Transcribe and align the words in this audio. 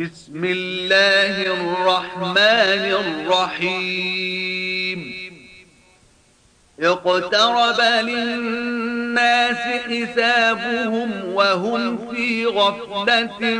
بسم 0.00 0.44
الله 0.44 1.42
الرحمن 1.42 2.84
الرحيم. 3.28 5.00
اقترب 6.80 7.80
للناس 8.04 9.56
حسابهم 9.56 11.10
وهم 11.34 12.14
في 12.14 12.46
غفلة 12.46 13.54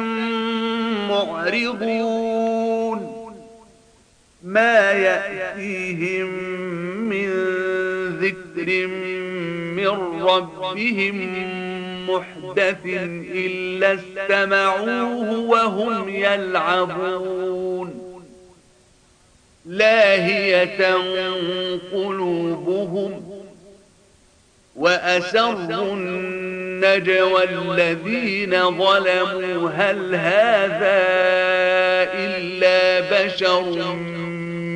معرضون. 1.11 3.01
ما 4.43 4.93
يأتيهم 4.93 6.29
من 7.09 7.29
ذكر 8.21 8.87
من 9.77 9.89
ربهم 10.23 11.19
محدث 12.11 12.87
إلا 13.35 13.95
استمعوه 13.95 15.39
وهم 15.39 16.09
يلعبون. 16.09 17.91
لاهية 19.67 20.95
قلوبهم 21.93 23.43
وأسروا 24.77 25.95
النجوى 26.85 27.45
الذين 27.45 28.79
ظلموا 28.79 29.71
هل 29.71 30.15
هذا 30.15 31.01
إلا 32.15 33.01
بشر 33.25 33.95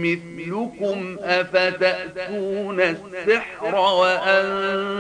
مثلكم؟ 0.05 1.17
أفتأتون 1.23 2.81
السحر 2.81 3.75
وأنتم 3.75 4.97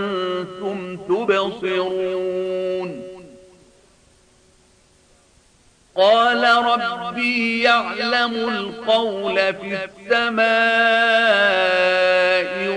تبصرون. 0.96 3.04
قال 5.96 6.44
ربي 6.66 7.62
يعلم 7.62 8.34
القول 8.34 9.34
في 9.34 9.78
السماء 9.84 10.44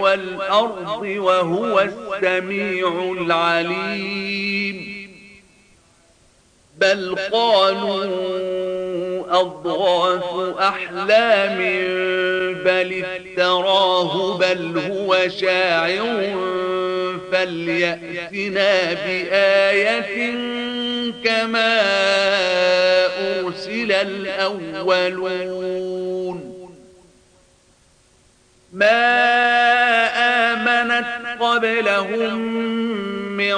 والأرض 0.08 1.04
وهو 1.04 1.80
السميع 1.80 3.16
العليم. 3.22 4.78
بل 6.78 7.16
قالوا 7.32 8.06
أضغاث 9.42 10.58
أحلام 10.60 11.58
بل 12.64 13.04
افتراه 13.06 14.38
بل 14.38 14.82
هو 14.92 15.28
شاعر. 15.28 16.38
فليأتنا 17.32 18.94
بآية 18.94 20.32
كما 21.24 21.74
أرسل 23.40 23.92
الأولون. 23.92 25.18
ما 28.74 29.57
قبلهم 31.68 32.38
من 33.38 33.58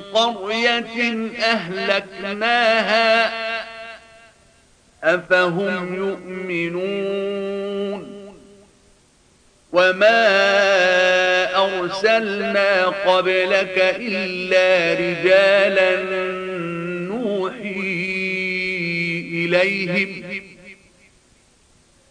قرية 0.00 1.28
أهلكناها. 1.42 3.32
أفهم 5.04 5.94
يؤمنون؟ 5.94 7.54
وما 9.72 10.26
أرسلنا 11.56 12.84
قبلك 12.86 13.96
إلا 14.00 14.94
رجالا 15.00 16.02
نوحي 17.08 17.84
إليهم. 19.32 20.24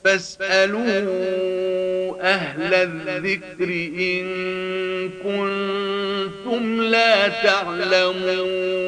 فاسألوا 0.03 0.99
أهل 2.23 2.73
الذكر 2.73 3.69
إن 3.99 4.25
كنتم 5.09 6.81
لا 6.81 7.27
تعلمون 7.27 8.83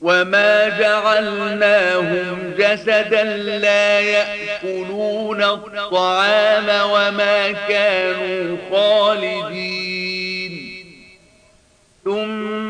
وما 0.00 0.68
جعلناهم 0.78 2.54
جسدا 2.58 3.24
لا 3.36 4.00
يأكلون 4.00 5.42
الطعام 5.42 6.90
وما 6.90 7.52
كانوا 7.52 8.56
خالدين. 8.70 10.00
ثم 12.04 12.69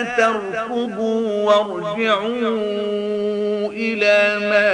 تركضوا 0.21 1.43
وارجعوا 1.43 2.51
إلى 3.71 4.19
ما 4.49 4.71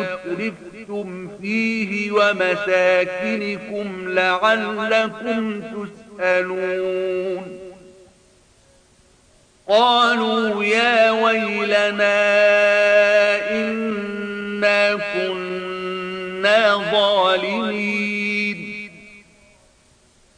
أترفتم 0.00 1.28
فيه 1.40 2.12
ومساكنكم 2.12 3.86
لعلكم 4.08 5.62
تسألون. 6.18 7.58
قالوا 9.68 10.64
يا 10.64 11.10
ويلنا 11.10 12.18
إنا 13.50 14.94
كنا 15.14 16.76
ظالمين. 16.92 18.11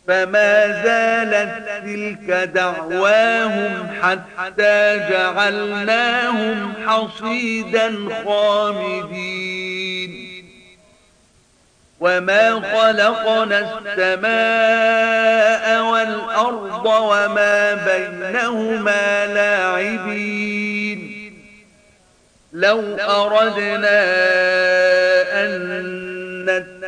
فما 0.09 0.83
زالت 0.83 1.53
تلك 1.85 2.29
دعواهم 2.55 3.73
حتى 4.03 5.01
جعلناهم 5.11 6.73
حصيدا 6.87 7.95
خامدين. 8.25 10.13
وما 12.01 12.53
خلقنا 12.53 13.59
السماء 13.59 15.65
والأرض 15.83 16.87
وما 16.87 17.75
بينهما 17.75 19.27
لاعبين. 19.27 21.01
لو 22.53 22.97
أردنا 22.97 24.05
أن 25.45 25.55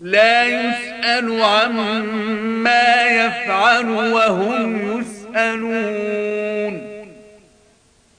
لا 0.00 0.44
يسأل 0.44 1.42
عما 1.42 3.06
يفعل 3.06 3.88
وهم 3.90 5.00
يسألون. 5.00 6.74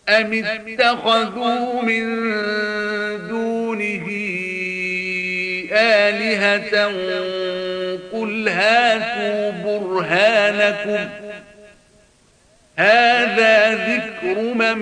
أم 0.10 0.34
اتخذوا 0.34 1.82
من 1.82 2.06
دونه 3.28 4.08
آلهة 5.72 6.86
قل 8.14 8.50
هاتوا 8.50 9.52
برهانكم. 9.52 11.10
هذا 12.78 13.74
ذكر 13.74 14.54
من 14.54 14.78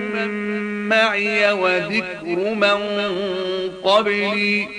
معي 0.88 1.52
وذكر 1.52 2.54
من 2.54 2.78
قبلي. 3.84 4.77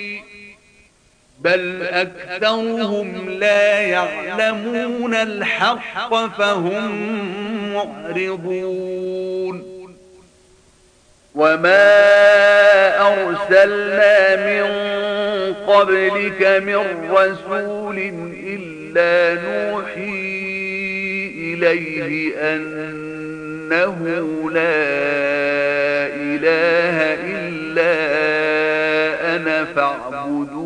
بل 1.40 1.84
أكثرهم 1.84 3.30
لا 3.30 3.80
يعلمون 3.80 5.16
الحق 5.16 6.28
فهم 6.38 6.92
معرضون. 7.74 9.80
وما 11.36 11.90
أرسلنا 13.02 14.36
من 14.36 14.66
قبلك 15.68 16.44
من 16.44 17.10
رسول 17.12 17.98
إلا 18.46 19.42
نوحي 19.42 20.20
إليه 21.54 22.36
أنه 22.56 23.98
لا 24.52 24.80
إله 26.16 26.98
إلا 27.38 27.96
أنا 29.36 29.66
فاعبدون. 29.66 30.59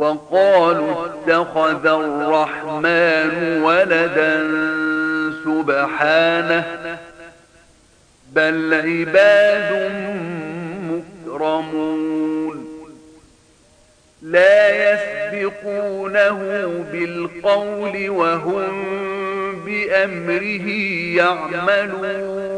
وقالوا 0.00 1.06
اتخذ 1.06 1.86
الرحمن 1.86 3.62
ولدا 3.62 4.34
سبحانه 5.44 6.64
بل 8.32 8.74
عباد 8.74 9.70
مكرمون. 10.90 12.66
لا 14.22 14.92
يسبقونه 14.92 16.38
بالقول 16.92 18.10
وهم 18.10 18.72
بأمره 19.64 20.68
يعملون. 21.16 22.49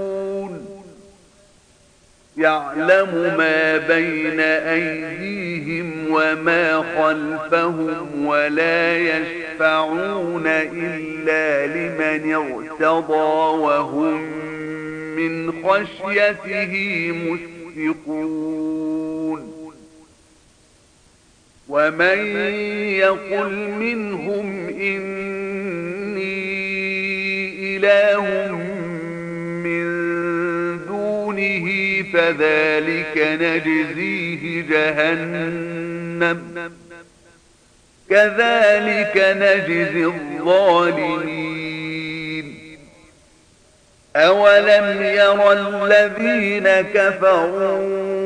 يعلم 2.36 3.34
ما 3.38 3.76
بين 3.76 4.40
أيديهم 4.40 6.06
وما 6.10 6.84
خلفهم 6.96 8.26
ولا 8.26 8.96
يشفعون 8.96 10.46
إلا 10.46 11.66
لمن 11.66 12.34
ارتضى 12.34 13.58
وهم 13.58 14.22
من 15.16 15.52
خشيته 15.64 17.12
مشفقون. 17.76 18.72
ومن 21.68 22.18
يقل 22.88 23.70
منهم 23.70 24.68
إني 24.68 26.22
إله 27.76 28.71
فذلك 32.12 33.16
نجزيه 33.16 34.62
جهنم. 34.62 36.72
كذلك 38.10 39.16
نجزي 39.16 40.04
الظالمين. 40.04 41.72
أولم 44.16 45.02
يرى 45.02 45.52
الذين 45.52 46.68
كفروا 46.94 48.22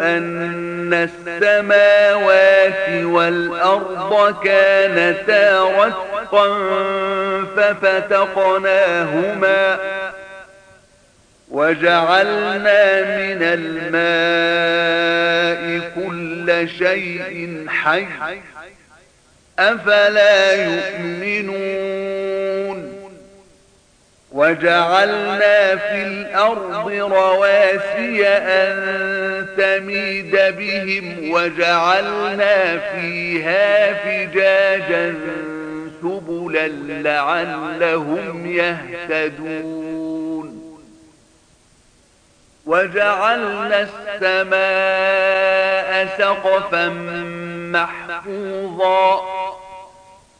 أن 0.00 0.94
السماوات 0.94 2.88
والأرض 3.04 4.36
كانتا 4.44 5.62
رتقا 5.62 6.58
ففتقناهما 7.56 9.78
وجعلنا 11.52 13.02
من 13.02 13.42
الماء 13.42 14.72
كل 15.94 16.68
شيء 16.78 17.64
حي. 17.68 18.06
أفلا 19.58 20.54
يؤمنون؟ 20.54 22.12
وجعلنا 24.32 25.76
في 25.76 26.02
الأرض 26.02 26.92
رواسي 26.92 28.28
أن 28.28 29.46
تميد 29.58 30.30
بهم 30.32 31.30
وجعلنا 31.32 32.78
فيها 32.78 33.92
فجاجا 33.92 35.14
سبلا 36.02 36.68
لعلهم 36.88 38.46
يهتدون. 38.46 40.11
وجعلنا 42.66 43.88
السماء 44.20 45.52
سقفا 46.18 46.88
محفوظا 47.72 49.22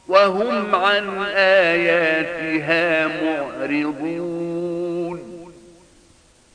وهم 0.09 0.75
عن 0.75 1.25
آياتها 1.37 3.07
معرضون 3.07 4.33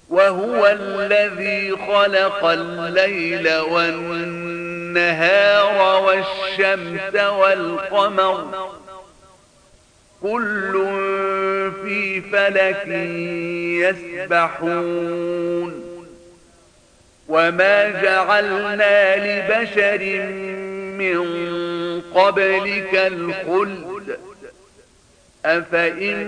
وهو 0.10 0.68
الذي 0.68 1.72
خلق 1.72 2.46
الليل 2.46 3.58
والنهار 3.58 5.38
والشمس 6.04 7.16
والقمر 7.16 8.68
كل 10.22 10.74
في 11.84 12.22
فلك 12.22 12.88
يسبحون. 14.28 15.84
وما 17.28 18.02
جعلنا 18.02 19.16
لبشر 19.16 20.24
من 20.98 21.22
قبلك 22.02 22.96
الخلد. 22.96 24.18
أفإن 25.46 26.26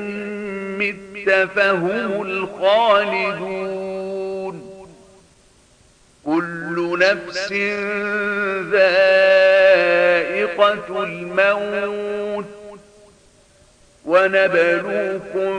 مت 0.78 1.30
فهم 1.56 2.22
الخالدون. 2.22 3.70
كل 6.26 7.00
نفس 7.00 7.52
ذائقة 8.72 9.04
الموت. 11.04 12.59
ونبلوكم 14.10 15.54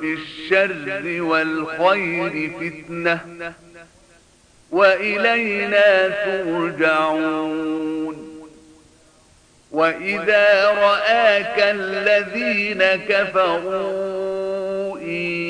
بالشر 0.00 1.22
والخير 1.22 2.50
فتنة 2.60 3.20
وإلينا 4.70 6.08
ترجعون 6.24 7.60
وإذا 9.70 10.68
رآك 10.70 11.54
الذين 11.58 12.82
كفروا 13.08 14.98
إن 14.98 15.49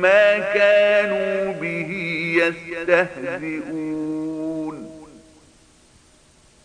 ما 0.00 0.38
كانوا 0.38 1.52
به 1.52 1.90
يستهزئون. 2.36 4.00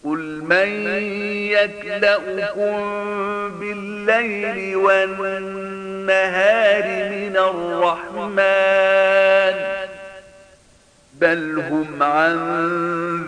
قل 0.06 0.44
من 0.44 0.68
يكلأكم 1.52 2.76
بالليل 3.60 4.76
والنهار 4.76 6.84
من 7.10 7.38
الرحمن 7.38 8.46
بل 11.22 11.60
هم 11.60 12.04
عن 12.04 12.36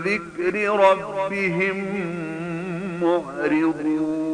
ذكر 0.05 0.69
ربهم 0.69 1.85
معرضون. 3.01 4.26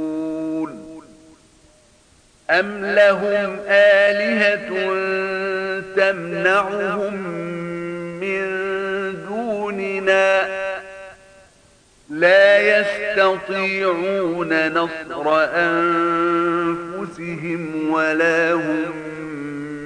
أم 2.50 2.86
لهم 2.86 3.60
آلهة 3.68 4.70
تمنعهم 5.96 7.14
من 8.20 8.44
دوننا 9.28 10.48
لا 12.10 12.80
يستطيعون 12.80 14.68
نصر 14.74 15.46
أنفسهم 16.36 17.62
ولا 17.92 18.54
هم 18.54 18.92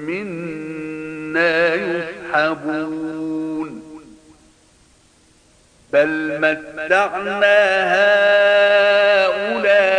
منا 0.08 1.76
يسحبون 1.76 3.08
بل 5.94 6.38
متعنا 6.38 7.58
هؤلاء 9.16 9.97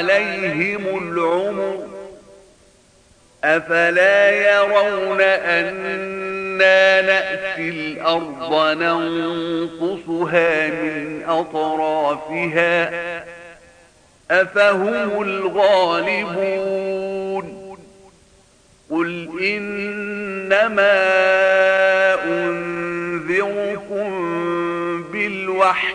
عليهم 0.00 0.98
العمر 0.98 1.86
أفلا 3.44 4.30
يرون 4.30 5.20
أنا 5.20 7.00
نأتي 7.02 7.68
الأرض 7.68 8.76
ننقصها 8.78 10.68
من 10.68 11.22
أطرافها 11.28 12.90
أفهم 14.30 15.22
الغالبون 15.22 16.70
قل 18.90 19.28
إنما 19.42 21.00
أنذركم 22.24 24.10
بالوحي 25.12 25.94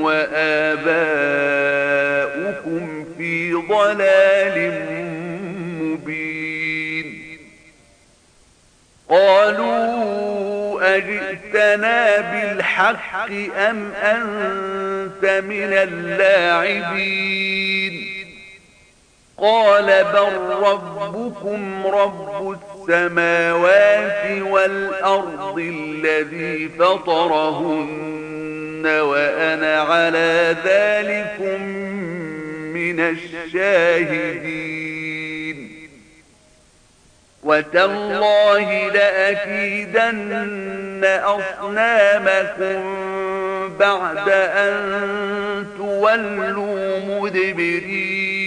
وآباؤكم 0.00 0.84
في 3.18 3.52
ضلال 3.52 4.56
مبين. 5.80 7.08
قالوا 9.08 9.90
أجئتنا 10.96 12.20
بالحق 12.20 13.30
أم 13.56 13.92
أنت 13.92 15.24
من 15.44 15.72
اللاعبين؟ 15.72 17.40
قال 19.38 19.86
بل 19.86 20.34
ربكم 20.62 21.86
رب 21.86 22.58
السماوات 22.88 24.42
والأرض 24.42 25.58
الذي 25.58 26.68
فطرهن. 26.68 28.29
وأنا 28.86 29.80
على 29.80 30.56
ذلك 30.64 31.40
من 32.74 33.00
الشاهدين. 33.00 34.70
وتالله 37.42 38.88
لأكيدن 38.88 40.20
أصنامكم 41.04 42.80
بعد 43.78 44.28
أن 44.28 45.66
تولوا 45.78 46.98
مدبرين. 46.98 48.39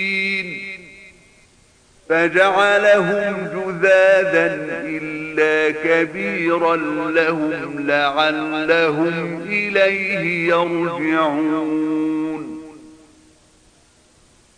فجعلهم 2.10 3.48
جذاذا 3.54 4.60
إلا 4.70 5.76
كبيرا 5.84 6.76
لهم 7.12 7.88
لعلهم 7.88 9.42
إليه 9.50 10.48
يرجعون. 10.48 11.94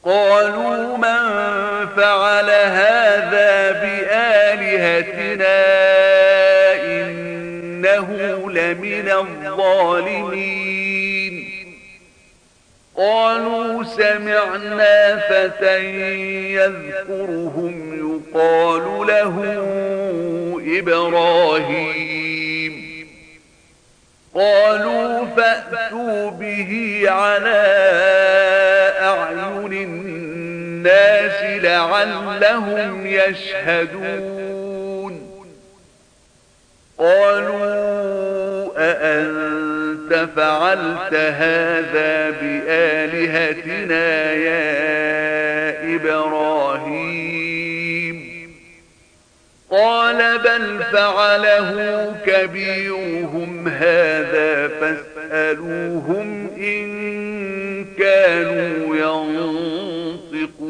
قالوا 0.04 0.98
من 0.98 1.22
فعل 1.98 2.50
هذا 2.50 3.72
بآلهتنا 3.82 5.66
إنه 6.84 8.08
لمن 8.52 9.10
الظالمين؟ 9.10 11.05
قالوا 12.98 13.84
سمعنا 13.84 15.20
فتى 15.30 15.80
يذكرهم 16.54 17.76
يقال 17.94 19.08
له 19.08 19.36
إبراهيم. 20.80 22.76
قالوا 24.36 25.26
فأتوا 25.26 26.30
به 26.30 27.04
على 27.08 27.66
أعين 29.00 29.74
الناس 29.74 31.64
لعلهم 31.64 33.08
يشهدون. 33.08 34.56
قالوا 36.98 38.66
أأنت 38.78 39.75
فعلت 40.14 41.14
هذا 41.14 42.30
بآلهتنا 42.42 44.08
يا 44.34 44.76
إبراهيم. 45.96 47.56
قال 49.72 50.40
بل 50.40 50.84
فعله 50.84 52.16
كبيرهم 52.26 53.68
هذا 53.68 54.68
فاسألوهم 54.68 56.50
إن 56.58 57.86
كانوا 58.00 58.96
ينطقون. 58.96 60.66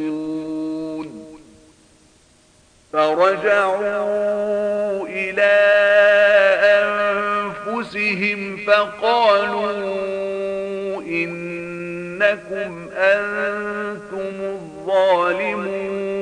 فرجعوا 2.93 4.74
فقالوا 8.67 9.71
إنكم 11.01 12.89
أنتم 12.95 14.41
الظالمون. 14.41 16.15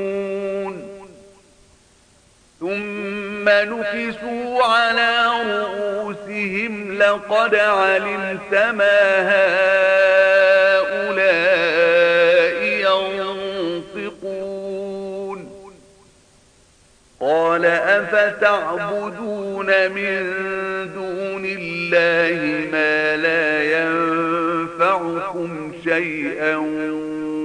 ثم 2.60 3.50
نكسوا 3.50 4.64
على 4.64 5.28
رؤوسهم 5.46 6.98
لقد 6.98 7.56
علمت 7.56 8.54
ما 8.54 9.30
هؤلاء 9.30 9.44
ينطقون. 13.94 15.40
قال 17.20 17.66
أفتعبدون 17.66 19.68
من 19.92 20.24
دون 20.94 21.03
الله 21.60 22.70
ما 22.72 23.18
لا 23.18 23.64
ينفعكم 23.80 25.52
شيئا 25.84 26.56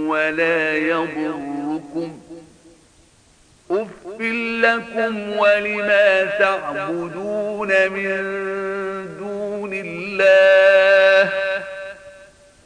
ولا 0.08 0.76
يضركم. 0.76 2.20
أف 3.70 4.20
لكم 4.62 5.36
ولما 5.36 6.24
تعبدون 6.24 7.68
من 7.88 8.18
دون 9.18 9.72
الله 9.74 11.32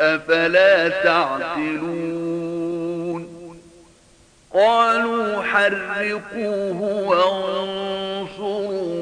أفلا 0.00 0.88
تعقلون. 0.88 2.42
قالوا 4.54 5.42
حرقوه 5.42 6.82
وانصروا 7.08 9.01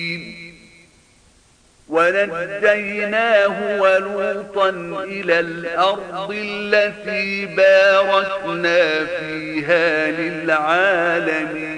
ونجيناه 1.91 3.81
ولوطا 3.81 4.69
إلى 5.03 5.39
الأرض 5.39 6.31
التي 6.31 7.45
باركنا 7.45 9.05
فيها 9.05 10.11
للعالمين. 10.11 11.71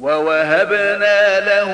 ووهبنا 0.00 1.40
له 1.40 1.70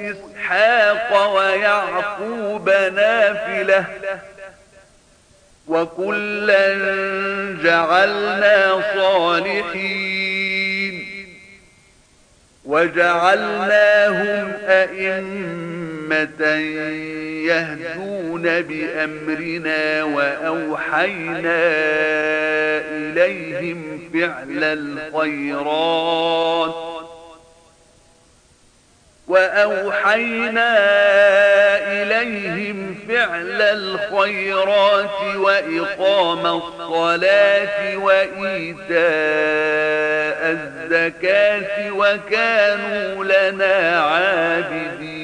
إسحاق 0.00 1.34
ويعقوب 1.36 2.68
نافلة 2.70 3.84
وكلا 5.68 6.68
جعلنا 7.62 8.82
صالحين. 8.94 10.33
وجعلناهم 12.64 14.52
أئمة 14.66 16.44
يهدون 17.44 18.42
بأمرنا 18.42 20.04
وأوحينا 20.04 21.62
إليهم 22.90 24.00
فعل 24.14 24.64
الخيرات 24.64 26.74
وأوحينا 29.28 29.28
إليهم 29.28 31.53
فعل 33.08 33.62
الخيرات 33.62 35.36
وإقام 35.36 36.46
الصلاة 36.46 37.96
وإيتاء 37.96 38.94
الزكاة 40.52 41.90
وكانوا 41.90 43.24
لنا 43.24 44.00
عابدين. 44.00 45.23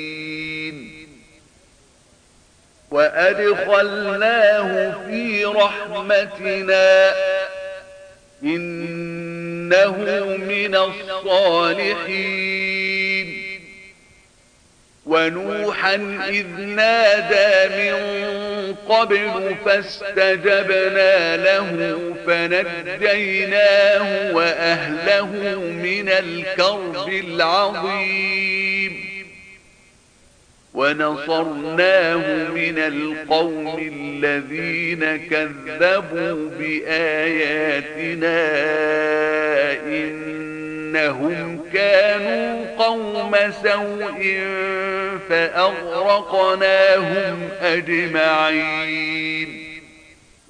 وأدخلناه 2.91 4.93
في 5.07 5.45
رحمتنا. 5.45 7.11
إنه 8.43 9.97
من 10.37 10.75
الصالحين. 10.75 12.51
ونوحا 15.05 15.95
إذ 16.29 16.47
نادى 16.59 17.75
من 17.75 17.95
قبل 18.89 19.55
فاستجبنا 19.65 21.37
له 21.37 21.95
فنجيناه 22.27 24.35
وأهله 24.35 25.25
من 25.83 26.09
الكرب 26.09 27.09
العظيم. 27.09 28.50
ونصرناه 30.73 32.49
من 32.49 32.77
القوم 32.77 33.91
الذين 33.93 35.27
كذبوا 35.29 36.49
بآياتنا 36.59 38.41
إنهم 39.87 41.59
كانوا 41.73 42.65
قوم 42.77 43.35
سوء 43.63 44.39
فأغرقناهم 45.29 46.69
أجمعين. 47.61 49.60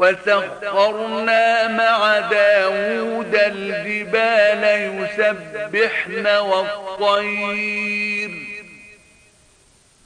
وسخرنا 0.00 1.68
مع 1.68 2.18
داود 2.18 3.34
الجبال 3.34 4.64
يسبحن 4.96 6.26
والطير. 6.26 8.30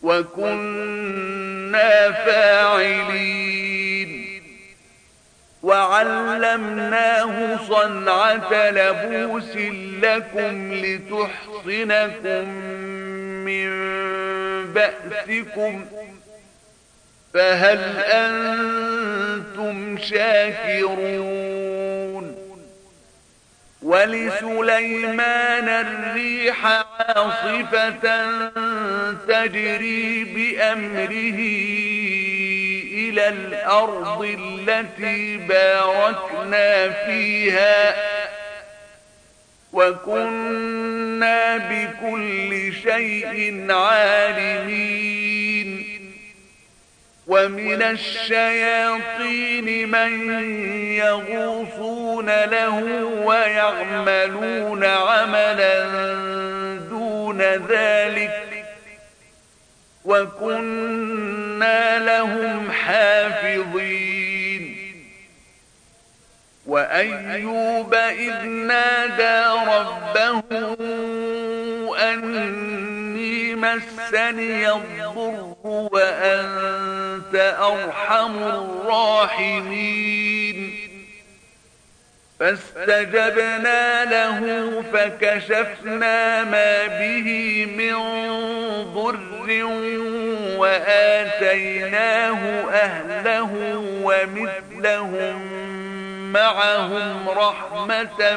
وكنا 0.02 2.12
فاعلين. 2.12 3.62
وعلمناه 5.62 7.58
صنعة 7.68 8.70
لبوس 8.70 9.56
لكم 10.02 10.74
لتحصنكم 10.74 12.48
من 13.44 13.68
بأسكم. 14.72 15.84
فهل 17.34 17.98
أنتم 17.98 19.98
شاكرون؟ 19.98 21.34
ولسليمان 23.82 25.68
الريح 25.68 26.66
عاصفة 26.66 28.24
تجري 29.28 30.24
بأمره 30.24 31.40
إلى 32.94 33.28
الأرض 33.28 34.36
التي 34.40 35.36
باركنا 35.36 36.90
فيها 36.90 37.94
وكنا 39.72 41.56
بكل 41.56 42.72
شيء 42.82 43.66
عالمين. 43.72 45.13
ومن 47.26 47.82
الشياطين 47.82 49.90
من 49.90 50.42
يغوصون 50.92 52.26
له 52.26 53.04
ويعملون 53.04 54.84
عملا 54.84 55.84
دون 56.90 57.42
ذلك 57.42 58.64
وكنا 60.04 61.98
لهم 61.98 62.72
حافظين. 62.72 64.24
وأيوب 66.66 67.94
إذ 67.94 68.44
نادى 68.44 69.60
ربه 69.68 70.42
أني 71.98 72.83
مسني 73.64 74.72
الضر 74.72 75.54
وأنت 75.64 77.34
أرحم 77.60 78.42
الراحمين. 78.42 80.04
فاستجبنا 82.40 84.04
له 84.04 84.40
فكشفنا 84.92 86.44
ما 86.44 86.86
به 86.86 87.28
من 87.78 87.94
ضر 88.94 89.64
وآتيناه 90.58 92.40
أهله 92.70 93.52
ومثلهم 94.02 95.40
معهم 96.34 97.28
رحمة 97.28 98.36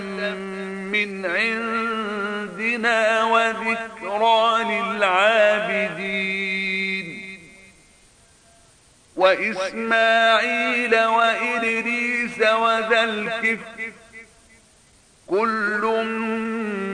من 0.94 1.26
عندنا 1.26 3.24
وذكرى 3.24 4.64
للعابدين. 4.64 6.28
وإسماعيل 9.16 11.06
وإدريس 11.06 12.40
وذا 12.40 13.04
الكفر 13.04 13.92
كل 15.28 15.82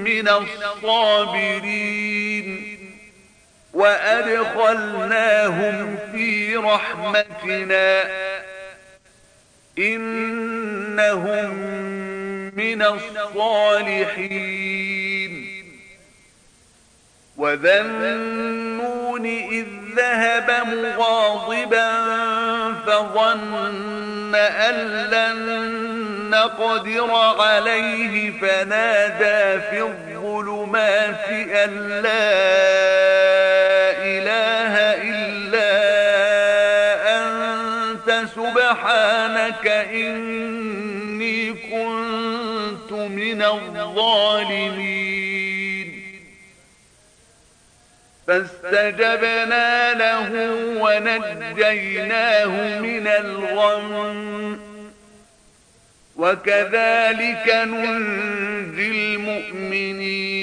من 0.05 0.29
الصابرين. 0.29 1.69
وأدخلناهم 3.73 5.97
في 6.11 6.55
رحمتنا. 6.55 8.03
إنهم 9.79 11.55
من 12.55 12.81
الصالحين. 12.81 14.53
وذنون 17.37 19.25
إذ 19.25 19.65
ذهب 19.95 20.67
مغاضبا 20.67 21.91
فظن 22.85 24.35
أن 24.35 24.75
لن 25.11 25.63
نقدر 26.29 27.11
عليه. 27.39 28.31
فنادى 28.31 29.61
في 29.69 29.81
الظلمات 29.81 31.29
أن 31.29 32.01
لا 32.01 33.52
الظالمين. 44.03 46.03
فاستجبنا 48.27 49.93
له 49.93 50.31
ونجيناه 50.81 52.79
من 52.79 53.07
الغم. 53.07 54.59
وكذلك 56.15 57.49
ننجي 57.49 58.91
المؤمنين. 58.91 60.42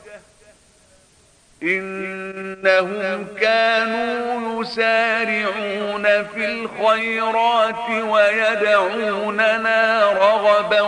إنهم 1.63 3.27
كانوا 3.41 4.61
يسارعون 4.61 6.03
في 6.03 6.45
الخيرات 6.45 7.89
ويدعوننا 7.89 9.81
رغبا 10.11 10.81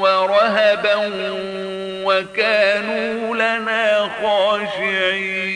ورهبا 0.00 1.10
وكانوا 2.04 3.36
لنا 3.36 4.10
خاشعين. 4.22 5.54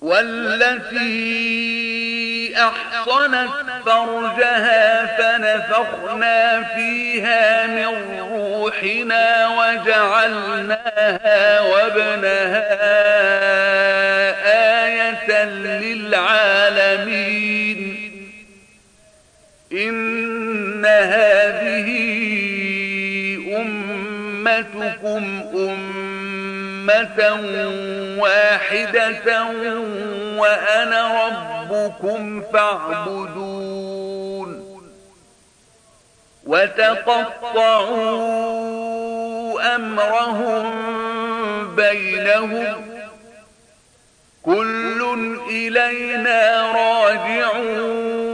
والتي 0.00 1.44
أحصنت 2.56 3.63
فرجها 3.86 5.06
فنفخنا 5.06 6.62
فيها 6.62 7.66
من 7.66 8.18
روحنا 8.32 9.48
وجعلناها 9.48 11.60
وابنها 11.60 12.64
آية 14.84 15.44
للعالمين. 15.44 16.94
إن 19.72 20.86
هذه 20.86 21.88
أمتكم 23.56 25.43
واحدة 28.18 29.44
وأنا 30.38 31.26
ربكم 31.26 32.42
فاعبدون 32.52 34.04
وتقطعوا 37.94 39.74
أمرهم 39.76 40.64
بينهم 41.76 42.74
كل 44.44 45.00
إلينا 45.50 46.72
راجعون 46.72 48.33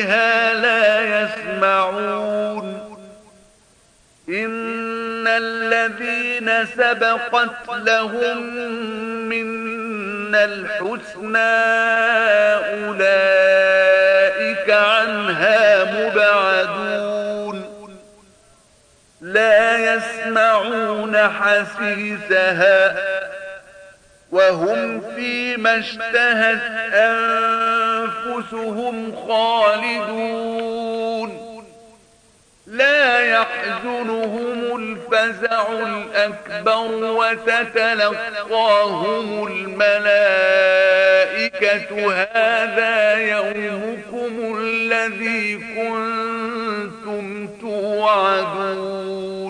فيها 0.00 0.54
لا 0.54 1.22
يسمعون. 1.22 2.96
إن 4.28 5.26
الذين 5.26 6.66
سبقت 6.66 7.68
لهم 7.68 8.38
من 9.28 10.34
الحسنى 10.34 11.38
أولئك 12.88 13.90
عنها 14.70 15.84
مبعدون. 15.84 17.66
لا 19.20 19.94
يسمعون 19.94 21.16
حسيسها 21.16 22.96
وهم 24.32 25.00
فيما 25.16 25.78
اشتهت 25.78 26.94
أنفسهم 28.30 29.16
خالدون. 29.28 30.30
لا 32.66 33.20
يحزنهم 33.20 34.76
الفزع 34.76 35.72
الأكبر 35.72 36.94
وتتلقاهم 37.16 38.46
الملائكة. 39.46 40.20
هذا 42.12 43.14
يومكم 43.14 44.32
الذي 44.58 45.54
كنتم 45.76 47.24
توعدون. 47.60 49.49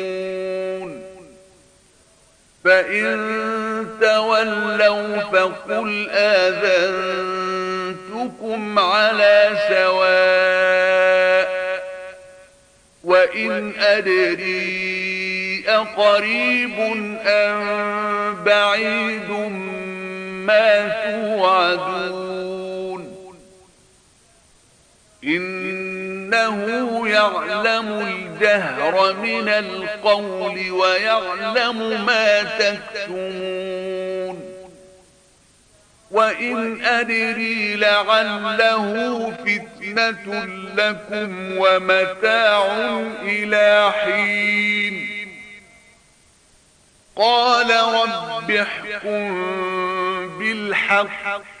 فإن 2.63 3.87
تولوا 4.01 5.17
فقل 5.19 6.09
آذنتكم 6.09 7.39
على 8.79 9.49
سواء 9.69 11.51
وإن 13.03 13.73
أدري 13.79 15.63
أقريب 15.67 16.79
أم 17.25 18.43
بعيد 18.43 19.29
ما 20.47 20.87
توعدون 21.05 22.21
إنه 26.33 27.07
يعلم 27.07 27.99
الجهر 27.99 29.13
من 29.13 29.49
القول 29.49 30.71
ويعلم 30.71 32.05
ما 32.05 32.43
تكتمون. 32.43 34.51
وإن 36.11 36.85
أدري 36.85 37.75
لعله 37.75 39.31
فتنة 39.31 40.45
لكم 40.75 41.57
ومتاع 41.57 42.65
إلى 43.21 43.91
حين. 43.91 45.27
قال 47.15 47.69
رب 47.69 48.51
احكم 48.51 49.37
بالحق. 50.39 51.60